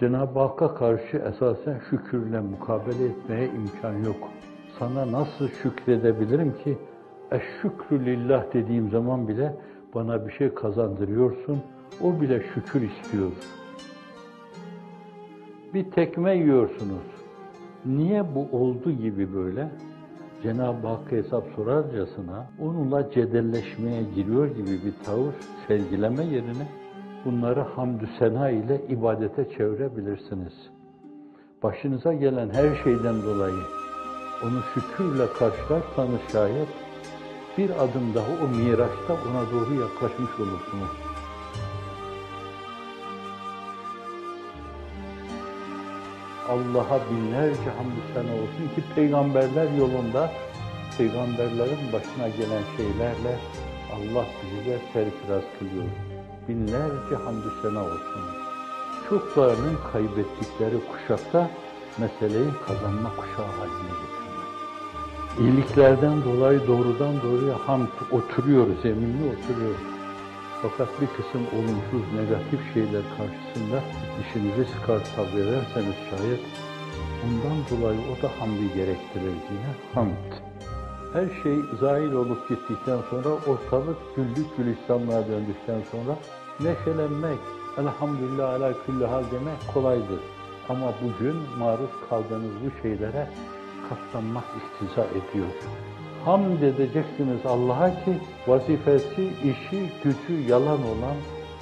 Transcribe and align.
Cenab-ı 0.00 0.38
Hakk'a 0.38 0.74
karşı 0.74 1.16
esasen 1.16 1.80
şükürle 1.90 2.40
mukabele 2.40 3.04
etmeye 3.04 3.46
imkan 3.46 4.04
yok. 4.04 4.28
Sana 4.78 5.12
nasıl 5.12 5.48
şükredebilirim 5.48 6.54
ki? 6.64 6.78
Eşşükrü 7.30 8.06
lillah 8.06 8.44
dediğim 8.54 8.90
zaman 8.90 9.28
bile 9.28 9.56
bana 9.94 10.26
bir 10.26 10.32
şey 10.32 10.54
kazandırıyorsun. 10.54 11.62
O 12.02 12.20
bile 12.20 12.42
şükür 12.54 12.82
istiyor. 12.82 13.30
Bir 15.74 15.90
tekme 15.90 16.36
yiyorsunuz. 16.36 17.06
Niye 17.86 18.24
bu 18.34 18.58
oldu 18.58 18.90
gibi 18.90 19.34
böyle? 19.34 19.68
Cenab-ı 20.42 20.86
Hakk'a 20.86 21.16
hesap 21.16 21.44
sorarcasına 21.56 22.50
onunla 22.60 23.10
cedelleşmeye 23.10 24.02
giriyor 24.14 24.46
gibi 24.46 24.70
bir 24.70 25.04
tavır 25.04 25.34
sergileme 25.68 26.24
yerine 26.24 26.79
bunları 27.24 27.60
hamdü 27.60 28.08
sena 28.18 28.50
ile 28.50 28.80
ibadete 28.88 29.48
çevirebilirsiniz. 29.56 30.52
Başınıza 31.62 32.12
gelen 32.12 32.50
her 32.50 32.84
şeyden 32.84 33.22
dolayı 33.22 33.62
onu 34.44 34.62
şükürle 34.74 35.26
karşılarsanız 35.26 36.20
şayet 36.32 36.68
bir 37.58 37.70
adım 37.70 38.14
daha 38.14 38.30
o 38.44 38.48
miraçta 38.48 39.12
ona 39.12 39.50
doğru 39.52 39.80
yaklaşmış 39.80 40.30
olursunuz. 40.40 40.90
Allah'a 46.48 47.00
binlerce 47.10 47.70
hamdü 47.76 48.00
sena 48.14 48.32
olsun 48.32 48.74
ki 48.74 48.82
peygamberler 48.94 49.70
yolunda 49.78 50.30
peygamberlerin 50.98 51.92
başına 51.92 52.28
gelen 52.28 52.62
şeylerle 52.76 53.36
Allah 53.92 54.24
bizi 54.42 54.70
de 54.70 54.78
serfiraz 54.92 55.44
kılıyor. 55.58 56.09
Binlerce 56.48 57.14
hamdü 57.24 57.52
sena 57.62 57.84
olsun. 57.84 58.22
Çoklarının 59.08 59.78
kaybettikleri 59.92 60.76
kuşakta 60.92 61.50
meseleyi 61.98 62.50
kazanma 62.66 63.10
kuşağı 63.16 63.46
haline 63.58 63.92
getirmek. 64.00 64.20
İyiliklerden 65.40 66.24
dolayı 66.24 66.66
doğrudan 66.66 67.22
doğruya 67.22 67.68
hamd 67.68 68.12
oturuyor, 68.12 68.66
zeminli 68.82 69.24
oturuyor. 69.24 69.74
Fakat 70.62 71.00
bir 71.00 71.06
kısım 71.06 71.42
olumsuz, 71.56 72.12
negatif 72.14 72.74
şeyler 72.74 73.02
karşısında 73.16 73.82
dişinizi 74.18 74.64
sıkar 74.72 75.00
sabrederseniz 75.00 75.96
şayet 76.10 76.40
ondan 77.24 77.58
dolayı 77.70 78.00
o 78.00 78.22
da 78.22 78.30
hamdi 78.40 78.74
gerektirir 78.74 79.34
yine 79.50 79.72
hamd. 79.94 80.49
Her 81.12 81.42
şey 81.42 81.56
zahil 81.80 82.12
olup 82.12 82.48
gittikten 82.48 82.98
sonra 83.10 83.28
ortalık 83.28 83.96
güllük 84.16 84.56
gülistanlığa 84.56 85.28
döndükten 85.28 85.80
sonra 85.90 86.16
neşelenmek, 86.60 87.38
elhamdülillah 87.78 88.54
ala 88.54 88.72
külli 88.86 89.06
hal 89.06 89.22
demek 89.32 89.74
kolaydır. 89.74 90.20
Ama 90.68 90.92
bugün 91.02 91.36
maruz 91.58 91.90
kaldığınız 92.10 92.52
bu 92.64 92.82
şeylere 92.82 93.28
katlanmak 93.88 94.44
iktiza 94.44 95.04
ediyor. 95.04 95.48
Hamd 96.24 96.62
edeceksiniz 96.62 97.46
Allah'a 97.46 97.90
ki 97.90 98.18
vazifesi, 98.46 99.28
işi, 99.44 99.90
gücü 100.04 100.48
yalan 100.48 100.78
olan, 100.82 101.16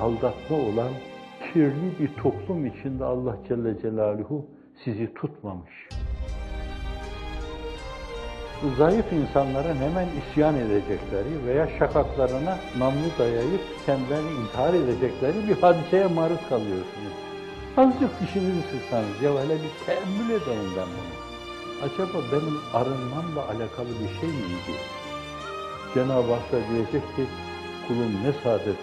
aldatma 0.00 0.56
olan, 0.56 0.92
kirli 1.52 1.98
bir 2.00 2.22
toplum 2.22 2.66
içinde 2.66 3.04
Allah 3.04 3.36
Celle 3.48 3.80
Celaluhu 3.82 4.46
sizi 4.84 5.14
tutmamış. 5.14 5.88
Zayıf 8.78 9.12
insanların 9.12 9.76
hemen 9.76 10.08
isyan 10.20 10.54
edecekleri 10.56 11.46
veya 11.46 11.68
şakaklarına 11.78 12.58
namlu 12.78 13.08
dayayıp 13.18 13.60
kendilerini 13.86 14.30
intihar 14.30 14.74
edecekleri 14.74 15.48
bir 15.48 15.62
hadiseye 15.62 16.06
maruz 16.06 16.48
kalıyorsunuz. 16.48 17.14
Azıcık 17.76 18.20
dişinizi 18.20 18.62
sıksanız, 18.72 19.22
ya 19.22 19.30
hele 19.30 19.54
bir 19.54 19.86
teemmül 19.86 20.30
edeyim 20.30 20.70
ben 20.76 20.86
bunu 20.86 21.30
acaba 21.84 22.18
benim 22.32 22.58
arınmamla 22.74 23.42
alakalı 23.48 23.88
bir 23.88 24.20
şey 24.20 24.28
miydi? 24.28 24.76
Cenab-ı 25.94 26.32
Hak 26.32 26.52
da 26.52 26.58
diyecek 26.72 27.16
ki, 27.16 27.24
kulum 27.88 28.12
ne 28.24 28.32
saadet, 28.42 28.80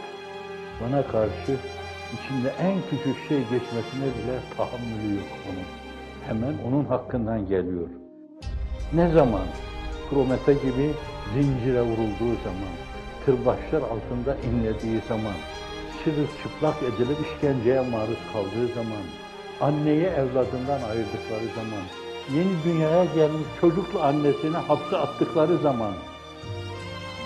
bana 0.81 1.07
karşı 1.07 1.57
içinde 2.13 2.53
en 2.59 2.77
küçük 2.89 3.27
şey 3.27 3.39
geçmesine 3.39 4.05
bile 4.17 4.39
tahammülü 4.57 5.15
yok 5.15 5.31
onun. 5.49 5.67
Hemen 6.27 6.53
onun 6.67 6.85
hakkından 6.85 7.47
geliyor. 7.47 7.87
Ne 8.93 9.09
zaman? 9.09 9.41
Promete 10.09 10.53
gibi 10.53 10.93
zincire 11.33 11.81
vurulduğu 11.81 12.35
zaman, 12.43 12.73
kırbaçlar 13.25 13.81
altında 13.81 14.37
inlediği 14.49 15.01
zaman, 15.07 15.37
çıplak 16.43 16.75
edilip 16.83 17.17
işkenceye 17.27 17.79
maruz 17.79 18.19
kaldığı 18.33 18.67
zaman, 18.75 19.03
anneyi 19.61 20.03
evladından 20.03 20.81
ayırdıkları 20.89 21.47
zaman, 21.55 21.85
yeni 22.35 22.63
dünyaya 22.65 23.05
gelmiş 23.05 23.47
çocuklu 23.61 24.01
annesini 24.01 24.57
hapse 24.57 24.97
attıkları 24.97 25.57
zaman 25.57 25.93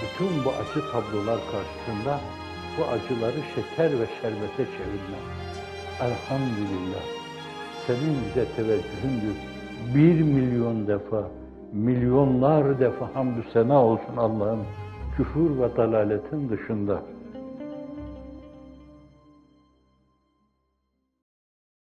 bütün 0.02 0.46
bu 0.46 0.50
acı 0.50 0.92
tablolar 0.92 1.40
karşısında 1.52 2.20
bu 2.78 2.84
acıları 2.84 3.38
şeker 3.56 4.00
ve 4.00 4.06
şerbete 4.22 4.66
çevirme. 4.78 5.20
Elhamdülillah. 6.02 7.04
Senin 7.88 8.18
bize 8.28 8.46
teveccühündür. 8.56 9.36
Bir 9.96 10.22
milyon 10.22 10.88
defa, 10.88 11.28
milyonlar 11.74 12.80
defa 12.80 13.16
hamdü 13.16 13.44
sena 13.54 13.86
olsun 13.86 14.18
Allah'ın 14.18 14.60
küfür 15.18 15.60
ve 15.60 15.78
dalaletin 15.78 16.50
dışında. 16.50 17.02